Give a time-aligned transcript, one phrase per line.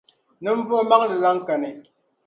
[0.43, 1.71] ninvuɣ’ maŋli lan kani.